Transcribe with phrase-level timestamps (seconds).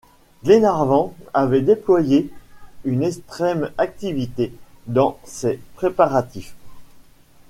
[0.43, 2.31] Glenarvan avait déployé
[2.85, 4.51] une extrême activité
[4.87, 6.55] dans ses préparatifs.